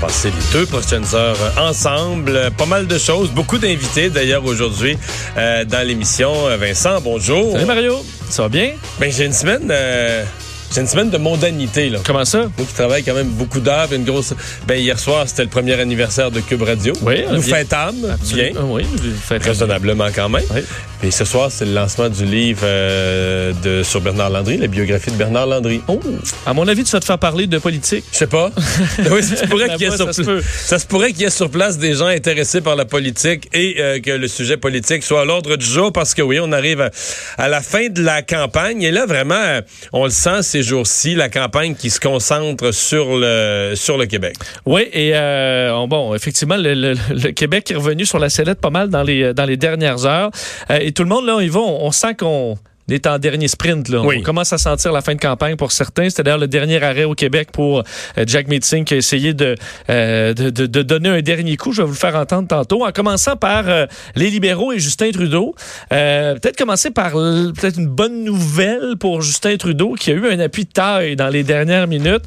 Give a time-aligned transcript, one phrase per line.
[0.00, 2.50] Passer les deux prochaines heures ensemble.
[2.56, 4.96] Pas mal de choses, beaucoup d'invités d'ailleurs aujourd'hui
[5.36, 6.32] euh, dans l'émission.
[6.58, 7.52] Vincent, bonjour.
[7.52, 8.70] Salut Mario, ça va bien?
[8.98, 9.68] Ben, j'ai une semaine...
[9.70, 10.24] euh,
[10.72, 11.98] j'ai une semaine de mondanité, là.
[12.06, 12.38] Comment ça?
[12.56, 14.32] Moi qui travaille quand même beaucoup d'heures, une grosse.
[14.68, 16.92] Ben hier soir, c'était le premier anniversaire de Cube Radio.
[17.02, 17.56] Oui, nous bien.
[17.56, 18.86] fêtâmes bien, Oui,
[19.20, 20.44] faites raisonnablement quand même.
[20.54, 20.60] Oui.
[21.02, 25.10] Et ce soir, c'est le lancement du livre euh, de sur Bernard Landry, la biographie
[25.10, 25.80] de Bernard Landry.
[25.88, 25.98] Oh,
[26.44, 28.04] à mon avis, tu vas te faire parler de politique.
[28.12, 28.50] Je sais pas.
[29.10, 32.84] oui, ça se pourrait qu'il y ait sur pla- place des gens intéressés par la
[32.84, 36.38] politique et euh, que le sujet politique soit à l'ordre du jour parce que oui,
[36.38, 36.90] on arrive à,
[37.38, 39.62] à la fin de la campagne et là vraiment, euh,
[39.94, 44.36] on le sent ces jours-ci, la campagne qui se concentre sur le sur le Québec.
[44.66, 48.60] Oui, et euh, on- bon, effectivement, le, le- le Québec est revenu sur la sellette
[48.60, 50.30] pas mal dans les, dans les dernières heures.
[50.70, 52.58] Euh, et tout le monde, là, va, on, on sent qu'on
[52.92, 53.88] est en dernier sprint.
[53.88, 54.00] Là.
[54.02, 54.16] Oui.
[54.18, 56.08] On commence à sentir la fin de campagne pour certains.
[56.10, 59.54] C'était d'ailleurs le dernier arrêt au Québec pour euh, Jack Meeting qui a essayé de,
[59.88, 61.72] euh, de, de- de donner un dernier coup.
[61.72, 62.84] Je vais vous le faire entendre tantôt.
[62.86, 65.54] En commençant par euh, les libéraux et Justin Trudeau.
[65.92, 70.40] Euh, peut-être commencer par peut-être une bonne nouvelle pour Justin Trudeau qui a eu un
[70.40, 72.24] appui de taille dans les dernières minutes.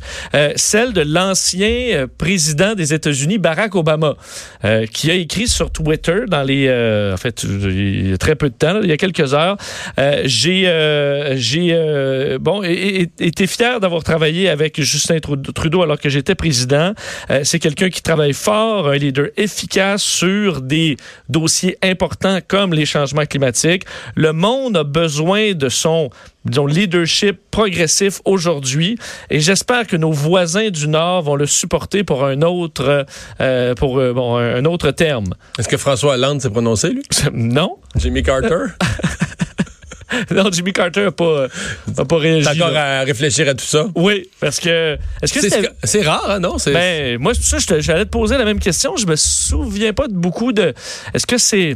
[0.55, 4.15] Celle de l'ancien président des États-Unis, Barack Obama,
[4.91, 6.67] qui a écrit sur Twitter dans les...
[7.13, 9.57] en fait, il y a très peu de temps, là, il y a quelques heures,
[10.53, 16.09] j'ai euh, j'ai euh, bon été fier d'avoir travaillé avec Justin Trud- Trudeau alors que
[16.09, 16.93] j'étais président.
[17.29, 20.97] Euh, C'est quelqu'un qui travaille fort, un leader efficace sur des
[21.29, 23.83] dossiers importants comme les changements climatiques.
[24.15, 26.09] Le monde a besoin de son
[26.45, 28.97] disons, leadership progressif aujourd'hui.
[29.29, 33.05] Et j'espère que nos voisins du Nord vont le supporter pour un autre,
[33.39, 35.33] euh, pour, bon, un autre terme.
[35.57, 37.03] Est-ce que François Hollande s'est prononcé lui?
[37.33, 37.77] Non?
[37.95, 38.65] Jimmy Carter?
[40.31, 41.47] Non, Jimmy Carter n'a pas,
[41.97, 42.47] a pas réagi.
[42.49, 43.87] Encore à réfléchir à tout ça?
[43.95, 44.97] Oui, parce que...
[45.21, 46.57] Est-ce que C'est rare, hein, non?
[46.57, 48.95] C'est Ben, moi, c'est pour ça j'allais te poser la même question.
[48.97, 50.73] Je me souviens pas de beaucoup de.
[51.13, 51.75] Est-ce que c'est.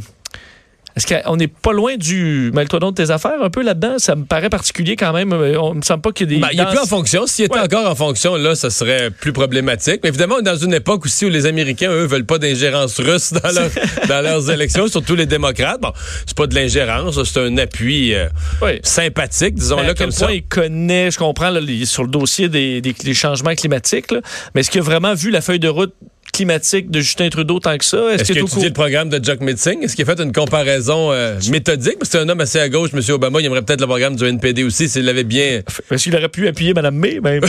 [0.98, 2.50] Est-ce qu'on n'est pas loin du.
[2.52, 3.98] Mêle-toi donc de tes affaires un peu là-dedans?
[3.98, 5.32] Ça me paraît particulier quand même.
[5.32, 6.42] Euh, On me semble pas qu'il y ait des.
[6.42, 7.26] Ben, il est plus en fonction.
[7.26, 7.60] S'il était Ouais.
[7.60, 10.00] encore en fonction, là, ça serait plus problématique.
[10.02, 12.98] Mais évidemment, on est dans une époque aussi où les Américains, eux, veulent pas d'ingérence
[13.00, 13.70] russe dans, leur-
[14.08, 15.80] dans leurs élections, surtout les démocrates.
[15.80, 15.92] Bon,
[16.26, 18.26] c'est pas de l'ingérence, c'est un appui euh,
[18.60, 18.80] Oui.
[18.82, 20.32] sympathique, disons-le quel comme ça.
[20.32, 24.20] il connaît, je comprends, là, sur le dossier des, des- des changements climatiques, là.
[24.54, 25.94] mais est-ce qu'il a vraiment vu la feuille de route
[26.38, 27.98] climatique de Justin Trudeau tant que ça?
[28.12, 29.82] Est-ce qu'il qu'il a est au étudié le programme de Jack Metzing?
[29.82, 31.98] Est-ce qu'il a fait une comparaison euh, méthodique?
[31.98, 33.00] Parce que c'est un homme assez à gauche, M.
[33.08, 33.40] Obama.
[33.40, 35.62] Il aimerait peut-être le programme du NPD aussi s'il l'avait bien...
[35.90, 37.18] Est-ce qu'il aurait pu appuyer Mme May?
[37.18, 37.40] Ben,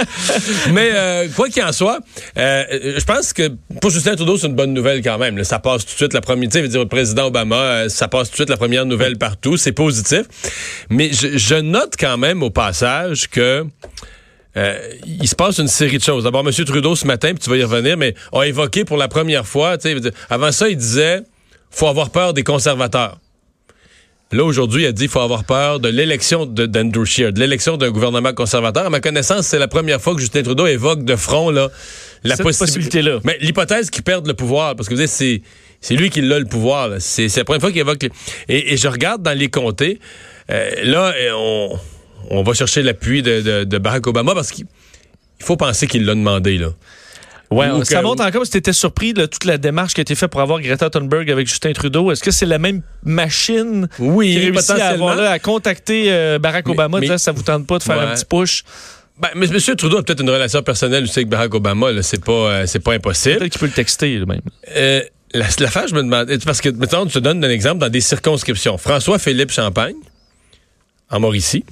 [0.72, 2.00] Mais euh, quoi qu'il en soit,
[2.36, 2.64] euh,
[2.98, 3.50] je pense que
[3.80, 5.38] pour Justin Trudeau, c'est une bonne nouvelle quand même.
[5.38, 5.44] là.
[5.44, 6.50] Ça passe tout de suite la première.
[6.50, 9.56] Tu dire, le président Obama, ça passe tout de suite la première nouvelle partout.
[9.56, 10.24] C'est positif.
[10.90, 13.64] Mais je, je note quand même au passage que.
[14.56, 16.24] Euh, il se passe une série de choses.
[16.24, 16.52] D'abord, M.
[16.64, 19.76] Trudeau, ce matin, puis tu vas y revenir, mais a évoqué pour la première fois,
[20.30, 21.22] avant ça, il disait
[21.70, 23.18] faut avoir peur des conservateurs.
[24.30, 27.40] Là, aujourd'hui, il a dit qu'il faut avoir peur de l'élection de- d'Andrew Scheer, de
[27.40, 28.84] l'élection d'un gouvernement conservateur.
[28.86, 31.70] À ma connaissance, c'est la première fois que Justin Trudeau évoque de front là,
[32.24, 33.20] la Cette possibilité-là.
[33.24, 35.42] Mais l'hypothèse qu'il perde le pouvoir, parce que vous savez, c'est
[35.80, 36.90] c'est lui qui a le pouvoir.
[36.98, 38.04] C'est la première fois qu'il évoque.
[38.48, 39.98] Et, et je regarde dans les comtés.
[40.50, 41.78] euh, là, on,
[42.28, 44.66] on va chercher l'appui de, de- de Barack Obama parce qu'il
[45.40, 46.58] il faut penser qu'il l'a demandé.
[46.58, 46.68] Là.
[47.50, 50.00] Ouais, Ou ça que- montre encore si tu étais surpris de toute la démarche qui
[50.00, 52.10] a été faite pour avoir Greta Thunberg avec Justin Trudeau.
[52.12, 56.38] Est-ce que c'est la même machine Oui, qui réussit à, avoir, là, à contacter euh,
[56.38, 58.04] Barack Mais- Obama mais- disant ça vous tente pas de faire Ouais.
[58.04, 58.64] un petit push?
[59.18, 59.76] Ben, mais M.
[59.76, 61.88] Trudeau a peut-être une relation personnelle aussi avec Barack Obama.
[62.02, 63.38] C'est pas, euh, c'est pas impossible.
[63.38, 64.40] Peut-être qu'il peut le texter là, même.
[64.76, 65.02] Euh,
[65.32, 66.28] la- L'affaire, je me demande.
[66.44, 68.76] Parce que, maintenant, je te donne un exemple dans des circonscriptions.
[68.76, 69.96] François-Philippe Champagne,
[71.10, 71.64] en Mauricie,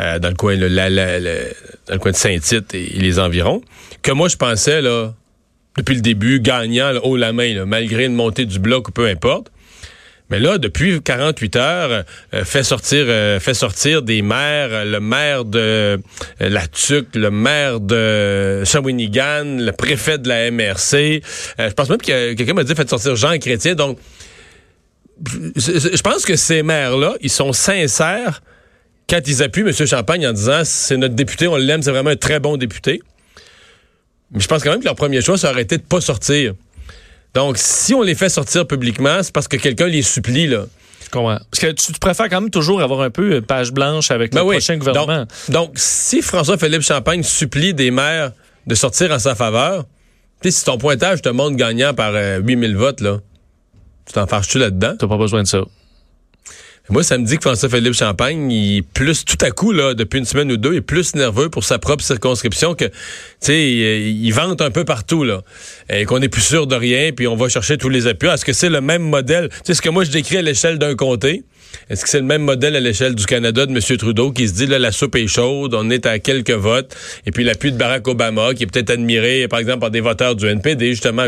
[0.00, 3.62] euh, dans, le coin, le- dans le coin de Saint-Tite et, les environs,
[4.02, 5.12] que moi, je pensais, là,
[5.76, 8.92] depuis le début, gagnant là, haut la main, là, malgré une montée du bloc ou
[8.92, 9.48] peu importe.
[10.30, 15.44] Mais là, depuis 48 heures, euh, fait sortir, euh, fait sortir des maires, le maire
[15.44, 15.98] de euh,
[16.40, 21.20] la TUC, le maire de Shawinigan, le préfet de la MRC.
[21.58, 23.74] Je pense même que quelqu'un m'a dit fait sortir Jean Chrétien.
[23.74, 23.98] Donc,
[25.54, 28.40] je pense que ces maires-là, ils sont sincères
[29.08, 29.72] quand ils appuient M.
[29.86, 33.02] Champagne en disant c'est notre député, on l'aime, c'est vraiment un très bon député.
[34.30, 36.54] Mais je pense quand même que leur premier choix, ça aurait été de pas sortir.
[37.34, 40.64] Donc, si on les fait sortir publiquement, c'est parce que quelqu'un les supplie, là.
[41.50, 44.32] Parce que tu, tu préfères quand même toujours avoir un peu euh, page blanche avec
[44.32, 44.54] Ben le oui.
[44.56, 45.18] prochain gouvernement.
[45.18, 48.32] Donc, donc, si François-Philippe Champagne supplie des maires
[48.66, 49.84] de sortir en sa faveur,
[50.42, 53.18] si ton pointage te montre gagnant par euh, 8000 votes, là,
[54.06, 54.94] tu t'en fâches-tu là-dedans?
[54.98, 55.60] T'as pas besoin de ça.
[56.88, 60.18] Moi, ça me dit que François-Philippe Champagne, il est plus, tout à coup, là, depuis
[60.18, 62.92] une semaine ou deux, il est plus nerveux pour sa propre circonscription que, tu
[63.40, 65.42] sais, il, vante un peu partout, là.
[65.88, 68.28] Et qu'on est plus sûr de rien, puis on va chercher tous les appuis.
[68.28, 69.48] Est-ce que c'est le même modèle?
[69.48, 71.44] Tu sais, ce que moi, je décris à l'échelle d'un comté,
[71.90, 73.96] est-ce que c'est le même modèle à l'échelle du Canada de M.
[73.98, 76.94] Trudeau qui se dit, là, la soupe est chaude, on est à quelques votes,
[77.26, 80.36] et puis l'appui de Barack Obama, qui est peut-être admiré, par exemple, par des voteurs
[80.36, 81.24] du NPD, justement,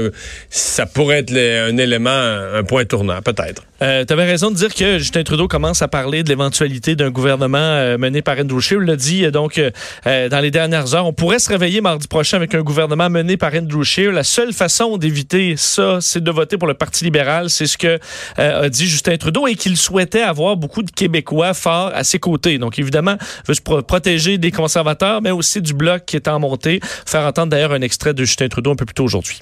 [0.50, 3.62] ça pourrait être un élément, un point tournant, peut-être.
[3.82, 7.10] Euh, tu avais raison de dire que Justin Trudeau commence à parler de l'éventualité d'un
[7.10, 8.78] gouvernement euh, mené par Andrew Scheer.
[8.80, 9.70] Il l'a dit euh, donc euh,
[10.06, 11.06] euh, dans les dernières heures.
[11.06, 14.12] On pourrait se réveiller mardi prochain avec un gouvernement mené par Andrew Scheer.
[14.12, 17.50] La seule façon d'éviter ça, c'est de voter pour le Parti libéral.
[17.50, 17.98] C'est ce que
[18.38, 22.18] euh, a dit Justin Trudeau et qu'il souhaitait avoir beaucoup de Québécois forts à ses
[22.18, 22.58] côtés.
[22.58, 23.16] Donc évidemment,
[23.46, 26.80] veut se pro- protéger des conservateurs, mais aussi du bloc qui est en montée.
[26.82, 29.40] Faire entendre d'ailleurs un extrait de Justin Trudeau un peu plus tôt aujourd'hui.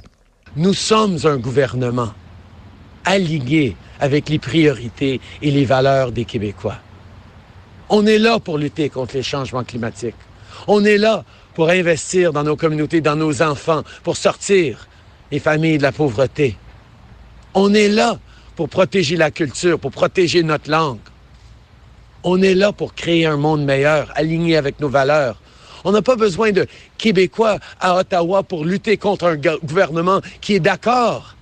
[0.56, 2.12] Nous sommes un gouvernement
[3.04, 6.76] aligné avec les priorités et les valeurs des Québécois.
[7.88, 10.14] On est là pour lutter contre les changements climatiques.
[10.66, 11.24] On est là
[11.54, 14.88] pour investir dans nos communautés, dans nos enfants, pour sortir
[15.30, 16.56] les familles de la pauvreté.
[17.54, 18.18] On est là
[18.56, 20.99] pour protéger la culture, pour protéger notre langue.
[22.25, 25.40] On est là pour créer un monde meilleur, aligné avec nos valeurs.
[25.84, 26.66] On n'a pas besoin de
[26.96, 31.34] Québécois à Ottawa pour lutter contre un go- gouvernement qui est d'accord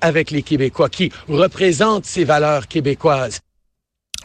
[0.00, 3.40] avec les Québécois, qui représente ces valeurs québécoises.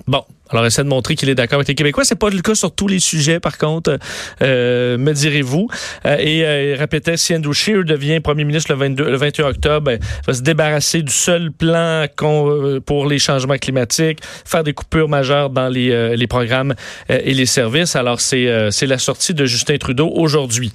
[0.05, 2.03] Bon, alors essaie de montrer qu'il est d'accord avec les Québécois.
[2.05, 3.97] C'est pas le cas sur tous les sujets, par contre,
[4.41, 5.67] euh, me direz-vous.
[6.05, 9.99] Euh, et euh, si Andrew Scheer devient premier ministre le, 22, le 21 octobre, ben,
[10.01, 15.09] il va se débarrasser du seul plan euh, pour les changements climatiques, faire des coupures
[15.09, 16.75] majeures dans les, euh, programmes
[17.07, 17.95] et les services.
[17.95, 18.45] Alors, c'est
[18.81, 20.73] la sortie de Justin Trudeau aujourd'hui.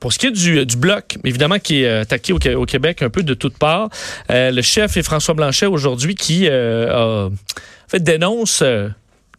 [0.00, 3.22] Pour ce qui est du, bloc, évidemment, qui est attaqué au, au Québec un peu
[3.22, 3.90] de toutes parts,
[4.30, 7.28] le chef est François Blanchet aujourd'hui qui a
[7.92, 8.88] fait, dénonce euh,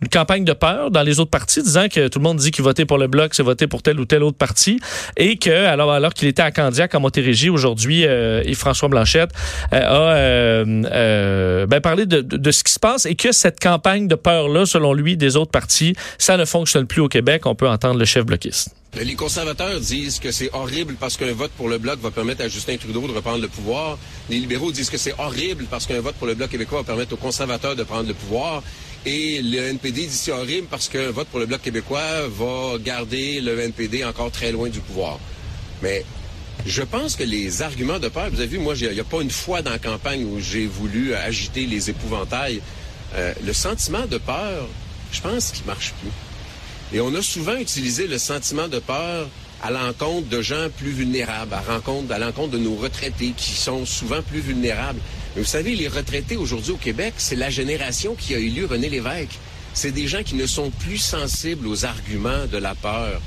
[0.01, 2.63] une campagne de peur dans les autres partis, disant que tout le monde dit qu'il
[2.63, 4.79] votait pour le bloc, c'est voter pour tel ou tel autre parti,
[5.15, 9.31] et que alors alors qu'il était à Candiac en Montérégie aujourd'hui, euh, et François Blanchette
[9.71, 13.31] euh, a euh, euh, ben, parlé de, de- de ce qui se passe et que
[13.31, 17.07] cette campagne de peur là, selon lui, des autres partis, ça ne fonctionne plus au
[17.07, 17.45] Québec.
[17.45, 18.75] On peut entendre le chef bloquiste.
[19.01, 22.47] Les conservateurs disent que c'est horrible parce qu'un vote pour le Bloc va permettre à
[22.47, 23.97] Justin Trudeau de reprendre le pouvoir.
[24.29, 27.13] Les libéraux disent que c'est horrible parce qu'un vote pour le Bloc québécois va permettre
[27.13, 28.61] aux conservateurs de prendre le pouvoir.
[29.05, 33.41] Et le NPD que c'est horrible parce qu'un vote pour le Bloc québécois va garder
[33.41, 35.19] le NPD encore très loin du pouvoir.
[35.81, 36.05] Mais
[36.65, 39.21] je pense que les arguments de peur, vous avez vu, moi, il n'y a pas
[39.21, 42.61] une fois dans la campagne où j'ai voulu agiter les épouvantails.
[43.15, 44.67] Euh, le sentiment de peur,
[45.11, 46.97] je pense qu'il marche plus.
[46.97, 49.27] Et on a souvent utilisé le sentiment de peur
[49.61, 54.39] à l'encontre de gens plus vulnérables, à l'encontre de nos retraités qui sont souvent plus
[54.39, 54.99] vulnérables.
[55.35, 58.89] Mais vous savez, les retraités aujourd'hui au Québec, c'est la génération qui a élu René
[58.89, 59.39] Lévesque.
[59.73, 63.19] C'est des gens qui ne sont plus sensibles aux arguments de la peur.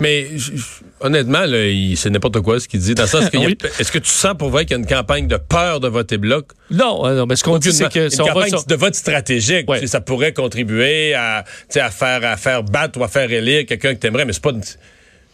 [0.00, 0.62] Mais j- j-
[1.00, 2.94] honnêtement, là, il- c'est n'importe quoi ce qu'il dit.
[2.94, 3.56] Dans le sens qu'il y a- Oui.
[3.78, 6.18] est-ce que tu sens pour vrai qu'il y a une campagne de peur de voter
[6.18, 6.48] bloc?
[6.70, 8.74] Non, euh, non, mais ce qu'on dit, c'est que une si on va campagne de
[8.74, 9.78] vote stratégique, Ouais.
[9.80, 13.08] tu sais, ça pourrait contribuer à, tu sais, à faire à faire battre ou à
[13.08, 14.52] faire élire quelqu'un que t'aimerais, mais c'est pas.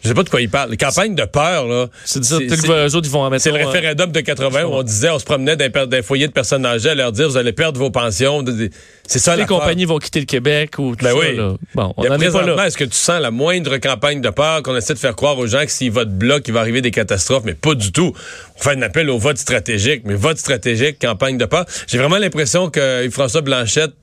[0.03, 0.71] Je sais pas de quoi il parle.
[0.71, 1.89] Les campagnes de peur, là.
[2.05, 5.19] c'est autres, ils vont en C'est le euh, référendum de 80 où on disait, on
[5.19, 7.91] se promenait dans, les foyers de personnes âgées à leur dire, vous allez perdre vos
[7.91, 8.45] pensions.
[9.07, 11.19] C'est ça les compagnies vont quitter le Québec ou tout Ben ça.
[11.19, 11.37] oui.
[11.37, 11.55] là.
[11.75, 12.67] Bon, on n'en est pas là.
[12.67, 15.47] Est-ce que tu sens la moindre campagne de peur qu'on essaie de faire croire aux
[15.47, 18.13] gens que s'ils votent bloc, il va arriver des catastrophes, mais pas du tout.
[18.57, 21.65] On fait un appel au vote stratégique, mais vote stratégique, campagne de peur.
[21.87, 23.95] J'ai vraiment l'impression que François Blanchette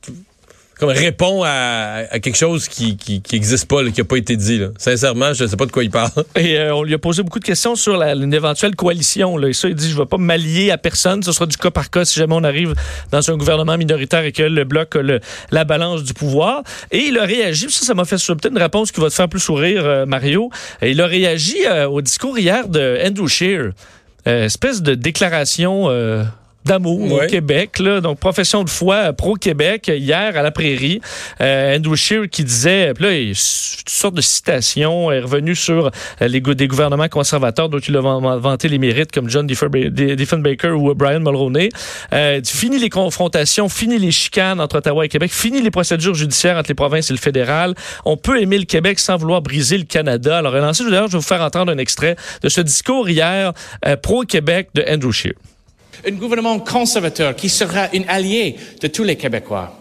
[0.79, 3.21] comme répond à, quelque chose qui qui,
[3.67, 4.61] pas, qui a pas été dit.
[4.77, 6.11] Sincèrement, je sais pas de quoi il parle.
[6.35, 9.41] Et euh, on lui a posé beaucoup de questions sur une éventuelle coalition.
[9.45, 11.23] Et ça, il dit, je ne vais pas m'allier à personne.
[11.23, 12.73] Ce sera du cas par cas si jamais on arrive
[13.11, 16.63] dans un gouvernement minoritaire et que le bloc le- la balance du pouvoir.
[16.91, 19.29] Et il a réagi, ça, ça m'a fait peut-être une réponse qui va te faire
[19.29, 20.49] plus sourire, euh, Mario.
[20.81, 23.71] Et il a réagi euh, au discours hier de Andrew Scheer.
[24.25, 25.87] Espèce de déclaration...
[26.65, 27.27] euh, d'amour au.
[27.27, 27.79] Québec.
[27.79, 28.01] Là.
[28.01, 31.01] Donc, profession de foi euh, pro-Québec euh, hier à la Prairie.
[31.41, 35.87] Euh, Andrew Scheer qui disait, là, il, toutes sortes de citations, est revenu sur
[36.21, 40.71] euh, les, des gouvernements conservateurs dont il a van- vanté les mérites comme John Diefenbaker
[40.79, 41.69] ou Brian Mulroney.
[42.13, 46.57] Euh, fini les confrontations, fini les chicanes entre Ottawa et Québec, fini les procédures judiciaires
[46.57, 47.75] entre les provinces et le fédéral.
[48.05, 50.37] On peut aimer le Québec sans vouloir briser le Canada.
[50.37, 53.53] Alors, d'ailleurs, je vais vous faire entendre un extrait de ce discours hier
[53.85, 55.33] euh, pro-Québec de Andrew Scheer.
[56.07, 59.79] Un gouvernement conservateur qui sera un allié de tous les Québécois.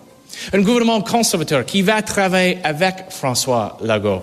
[0.53, 4.23] Un gouvernement conservateur qui va travailler avec François Legault.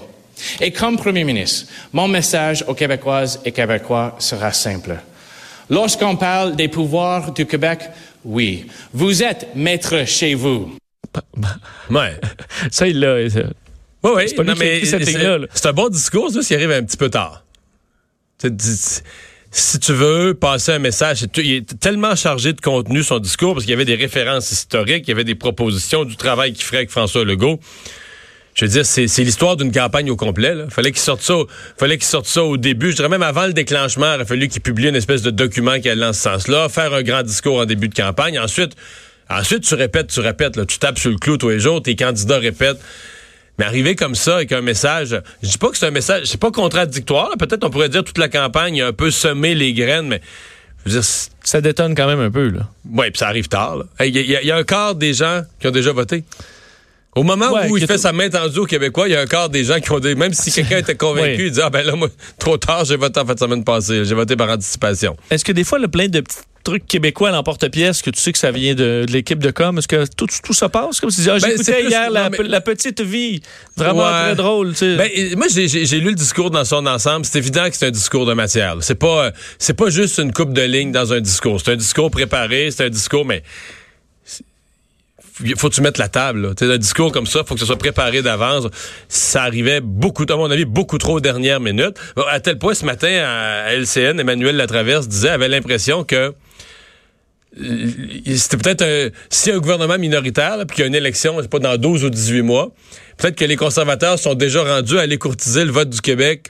[0.59, 4.97] Et comme Premier ministre, mon message aux Québécoises et Québécois sera simple.
[5.69, 7.79] Lorsqu'on parle des pouvoirs du Québec,
[8.25, 10.75] oui, vous êtes maître chez vous.
[11.89, 12.19] Ouais.
[12.71, 13.15] Ça, il l'a.
[14.03, 14.27] Oui, oui.
[15.53, 17.43] C'est un bon discours, ça, s'il arrive un petit peu tard.
[19.53, 23.65] Si tu veux passer un message, il est tellement chargé de contenu, son discours, parce
[23.65, 26.77] qu'il y avait des références historiques, il y avait des propositions du travail qu'il ferait
[26.77, 27.59] avec François Legault.
[28.53, 30.55] Je veux dire, c'est l'histoire d'une campagne au complet.
[30.55, 30.69] Là.
[30.69, 31.35] Fallait qu'il sorte ça,
[31.77, 32.91] fallait qu'il sorte ça au début.
[32.91, 35.79] Je dirais même avant le déclenchement, il a fallu qu'il publie une espèce de document
[35.81, 38.39] qui allait dans ce sens-là, faire un grand discours en début de campagne.
[38.39, 38.75] Ensuite,
[39.29, 41.97] ensuite tu répètes, tu répètes, là, tu tapes sur le clou tous les jours, tes
[41.97, 42.79] candidats répètent.
[43.61, 46.39] Mais arriver comme ça avec un message, je dis pas que c'est un message, c'est
[46.39, 47.29] pas contradictoire.
[47.37, 50.19] Peut-être on pourrait dire toute la campagne a un peu semé les graines, mais
[50.83, 52.67] je veux dire, c'est- Ça détonne quand même un peu, là.
[52.91, 53.83] ouais, puis ça arrive tard.
[53.99, 56.23] Hey, Il y, a- il y a un quart des gens qui ont déjà voté.
[57.15, 59.25] Au moment Ouais, où il fait sa main tendue aux Québécois, il y a un
[59.27, 60.15] quart des gens qui ont des.
[60.15, 62.07] Même si quelqu'un était convaincu, il dit Ah ben là, moi,
[62.39, 64.05] trop tard, j'ai voté en fin de semaine passée.
[64.05, 65.15] J'ai voté par anticipation.
[65.29, 68.31] Est-ce que des fois, le plein de petits trucs québécois à l'emporte-pièce, que tu sais
[68.31, 70.99] que ça vient de, de l'équipe de com, est-ce que tout, tout ça passe?
[70.99, 73.41] Comme si ah, Ben, j'écoutais plus- hier la, non, mais- la petite vie.
[73.77, 74.21] Vraiment Ouais.
[74.23, 74.95] très drôle, tu sais.
[74.95, 77.25] Ben, moi, j'ai- lu le discours dans son ensemble.
[77.25, 78.75] C'est évident que c'est un discours de matière.
[78.81, 81.59] C'est pas, euh, c'est pas juste une coupe de lignes dans un discours.
[81.63, 83.43] C'est un discours préparé, c'est un discours, mais
[85.57, 86.41] faut que tu mettes la table.
[86.41, 86.49] là?
[86.55, 88.67] Tu sais, un discours comme ça, faut que ce soit préparé d'avance.
[89.09, 91.95] Ça arrivait beaucoup, à mon avis, beaucoup trop aux dernières minutes.
[92.29, 96.33] À tel point, ce matin, à LCN, Emmanuel Latraverse disait, avait l'impression que
[97.55, 101.43] c'était peut-être un, si un gouvernement minoritaire, là, puis qu'il y a une élection, je
[101.43, 102.71] sais pas, dans 12 ou 18 mois,
[103.17, 106.47] peut-être que les conservateurs sont déjà rendus à aller courtiser le vote du Québec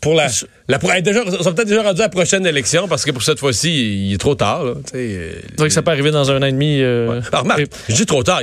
[0.00, 0.28] pour la,
[0.68, 3.38] la pour- déjà, sont peut-être déjà rendus à la prochaine élection parce que pour cette
[3.38, 4.64] fois-ci, il est trop tard.
[4.64, 6.80] Euh, C'est vrai que ça peut arriver dans un an et demi.
[6.80, 8.40] euh, alors, remarque, et- je dis trop tard.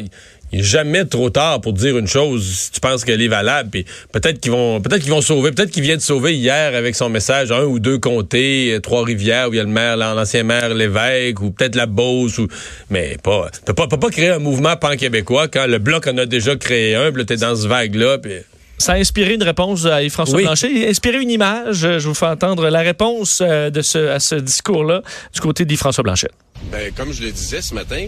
[0.51, 3.69] Il- n'est jamais trop tard pour dire une chose si tu penses qu'elle est valable.
[3.69, 5.51] Puis peut-être qu'ils vont, peut-être qu'ils vont sauver.
[5.51, 9.49] Peut-être qu'il vient de sauver hier avec son message un ou deux comtés, euh, Trois-Rivières
[9.49, 12.47] où il y a le maire, l'ancien maire Lévesque ou peut-être la Beauce ou,
[12.89, 16.25] mais pas, peut pas, peut pas créer un mouvement pan-québécois quand le bloc en a
[16.25, 17.11] déjà créé un.
[17.11, 18.17] Puis là, t'es dans ce vague-là.
[18.19, 18.31] Puis
[18.77, 20.43] Ça a inspiré une réponse à Yves-François Oui.
[20.43, 20.71] Blanchet.
[20.73, 21.79] Il a inspiré une image.
[21.79, 25.01] Je vous fais entendre la réponse euh, de ce, à ce discours-là
[25.33, 26.29] du côté d'Yves-François Blanchet.
[26.71, 28.07] Ben, comme je le disais ce matin,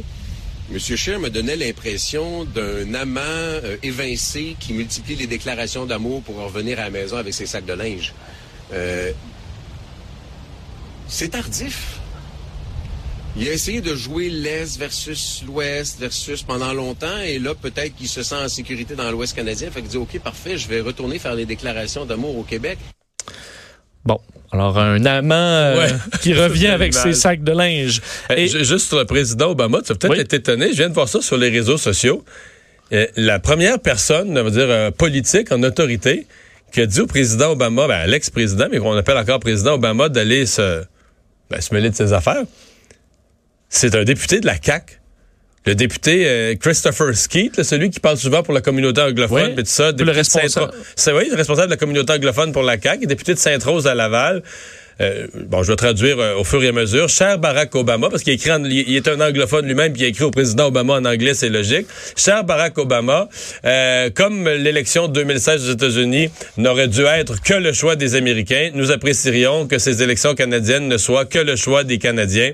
[0.72, 0.78] M.
[0.78, 6.80] Scheer me donnait l'impression d'un amant euh, évincé qui multiplie les déclarations d'amour pour revenir
[6.80, 8.14] à la maison avec ses sacs de linge.
[8.72, 9.12] Euh,
[11.08, 12.00] c'est tardif.
[13.36, 18.08] Il a essayé de jouer l'Est versus l'Ouest versus pendant longtemps et là, peut-être qu'il
[18.08, 19.72] se sent en sécurité dans l'Ouest canadien.
[19.72, 22.78] Fait qu'il dit, OK, parfait, je vais retourner faire les déclarations d'amour au Québec.
[24.06, 24.20] Bon,
[24.52, 25.94] alors un amant euh, Ouais.
[26.22, 27.04] qui revient avec Mal.
[27.04, 28.02] ses sacs de linge.
[28.36, 30.20] Et- ju- juste sur le président Obama, tu vas peut-être Oui.
[30.20, 30.70] être étonné.
[30.72, 32.24] Je viens de voir ça sur les réseaux sociaux.
[32.92, 36.26] Euh, la première personne, on va dire, euh, politique en autorité,
[36.72, 40.10] qui a dit au président Obama, ben, à l'ex-président, mais qu'on appelle encore président Obama,
[40.10, 40.84] d'aller se,
[41.52, 42.44] ben, se mêler de ses affaires,
[43.70, 44.99] c'est un député de la CAQ.
[45.66, 49.64] Le député euh, Christopher Skeet, là, celui qui parle souvent pour la communauté anglophone, Oui.
[49.64, 50.72] tout ça, Le député de responsable.
[50.96, 53.94] C'est oui, le responsable de la communauté anglophone pour la CAQ, député de Sainte-Rose à
[53.94, 54.42] Laval.
[55.02, 57.08] Euh, bon, je vais traduire euh, au fur et à mesure.
[57.08, 60.08] Cher Barack Obama, parce qu'il écrit, en- il est un anglophone lui-même, puis il a
[60.10, 61.88] écrit au président Obama en anglais, c'est logique.
[62.18, 63.30] Cher Barack Obama,
[63.66, 68.72] euh, comme l'élection de 2016 aux États-Unis n'aurait dû être que le choix des Américains,
[68.74, 72.52] nous apprécierions que ces élections canadiennes ne soient que le choix des Canadiens.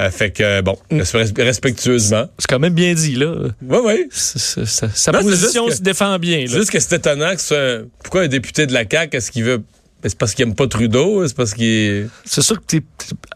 [0.00, 2.26] Euh, fait que bon, res- respectueusement.
[2.38, 3.34] C'est quand même bien dit, là.
[3.62, 4.08] Oui, oui.
[4.12, 6.44] Sa Non, position que- se défend bien.
[6.46, 6.58] C'est là.
[6.60, 9.62] juste que c'est étonnant que ce Pourquoi un député de la CAQ, est-ce qu'il veut.
[10.04, 11.26] C'est parce qu'il aime pas Trudeau?
[11.26, 12.08] C'est parce qu'il.
[12.24, 12.82] C'est sûr que t'es-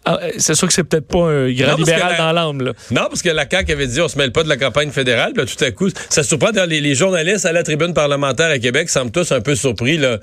[0.04, 2.72] ah, c'est sûr que c'est peut-être pas un grand libéral la- dans l'âme, là.
[2.90, 5.32] Non, parce que la CAQ avait dit on se mêle pas de la campagne fédérale.
[5.32, 6.50] Puis là, tout à coup, ça surprend.
[6.50, 9.96] D'ailleurs, les, les journalistes à la tribune parlementaire à Québec semblent tous un peu surpris.
[9.96, 10.18] Là.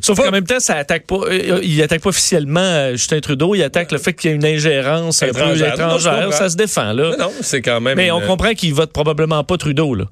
[0.00, 1.16] Sauf qu'en même temps, ça attaque pas.
[1.26, 3.54] euh, il attaque pas officiellement euh, Justin Trudeau.
[3.54, 5.76] Il attaque le fait qu'il y a une ingérence un peu Étrangère.
[5.78, 6.32] Non, étrangère.
[6.32, 7.10] Ça se défend, là.
[7.10, 7.96] Mais non, c'est quand même.
[7.96, 10.04] Mais on comprend qu'il vote probablement pas Trudeau, là.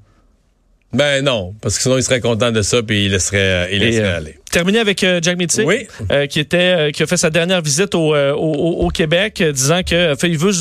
[0.93, 3.79] Ben non, parce que sinon il serait content de ça puis il laisserait, euh, il
[3.79, 4.37] laisserait euh, aller.
[4.51, 5.87] Terminé avec euh, Jack Meeting, Oui.
[6.11, 9.51] euh, qui était euh, qui a fait sa dernière visite au, euh, au, Québec, euh,
[9.51, 10.51] disant que fait, il veut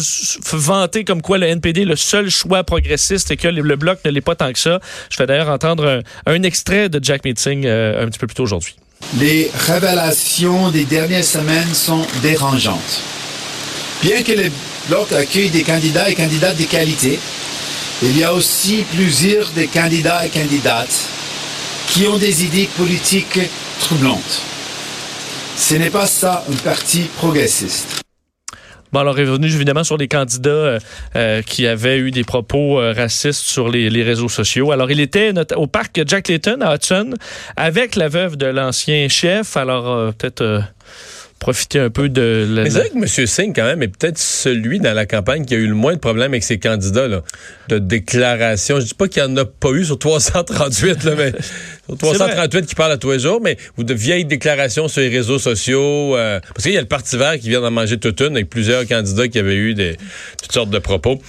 [0.52, 3.98] vanter comme quoi le NPD est le seul choix progressiste et que le, le bloc
[4.06, 4.80] ne l'est pas tant que ça.
[5.10, 5.86] Je fais d'ailleurs entendre
[6.26, 8.76] un, un extrait de Jack Meeting euh, un petit peu plus tôt aujourd'hui.
[9.20, 13.00] Les révélations des dernières semaines sont dérangeantes.
[14.02, 14.44] Bien que le
[14.88, 17.18] bloc accueille des candidats et candidates de qualité,
[18.02, 21.08] il y a aussi plusieurs des candidats et candidates
[21.88, 23.38] qui ont des idées politiques
[23.78, 24.42] troublantes.
[25.56, 28.02] Ce n'est pas ça un parti progressiste.
[28.92, 30.78] Bon, alors, revenu évidemment sur les candidats euh,
[31.16, 34.72] euh, qui avaient eu des propos euh, racistes sur les, les réseaux sociaux.
[34.72, 37.14] Alors, il était au parc Jack Layton à Hudson
[37.56, 39.56] avec la veuve de l'ancien chef.
[39.56, 40.64] Alors, peut-être
[41.42, 43.26] profiter un peu de la, Mais c'est vrai que M.
[43.26, 45.98] Singh, quand même, est peut-être celui dans la campagne qui a eu le moins de
[45.98, 47.22] problèmes avec ses candidats, là,
[47.68, 48.78] de déclaration.
[48.78, 51.32] Je dis pas qu'il n'y en a pas eu sur 338, là, mais
[51.88, 55.08] sur 338 qui parlent à tous les jours, mais ou de vieilles déclarations sur les
[55.08, 56.16] réseaux sociaux.
[56.16, 58.48] euh, parce qu'il y a le Parti vert qui vient d'en manger toute une avec
[58.48, 59.96] plusieurs candidats qui avaient eu des,
[60.40, 61.20] toutes sortes de propos.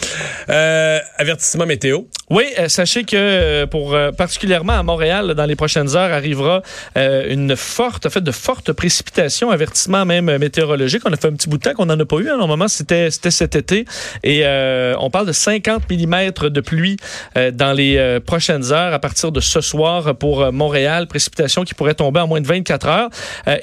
[0.49, 2.01] Euh, avertissement météo.
[2.29, 6.61] Oui, euh, sachez que pour particulièrement à Montréal, dans les prochaines heures, arrivera
[6.95, 11.01] une forte, en fait, de fortes précipitations, avertissement même euh, météorologique.
[11.05, 12.29] On a fait un petit bout de temps qu'on n'en a pas eu.
[12.29, 13.85] Un moment, c'était cet été.
[14.23, 16.97] Et euh, on parle de 50 mm de pluie
[17.37, 21.07] euh, dans les prochaines heures à partir de ce soir pour Montréal.
[21.07, 23.09] Précipitations qui pourraient tomber en moins de 24 heures.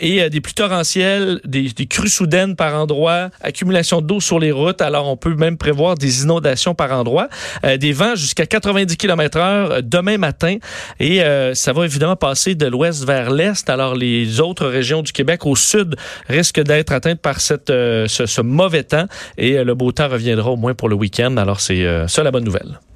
[0.00, 4.80] Et des pluies torrentielles, des, crues soudaines par endroit, accumulation d'eau sur les routes.
[4.80, 7.28] Alors, on peut même prévoir des inondations par endroit.
[7.64, 10.56] Euh, des vents jusqu'à 90 km heure demain matin.
[10.98, 11.20] Et
[11.54, 13.68] ça va évidemment passer de l'ouest vers l'est.
[13.68, 15.96] Alors, les autres régions du Québec au sud
[16.30, 19.06] risquent d'être atteintes par cette, euh, ce, ce mauvais temps.
[19.36, 21.36] Et euh, le beau temps reviendra au moins pour le week-end.
[21.36, 22.80] Alors, c'est euh, ça la bonne nouvelle.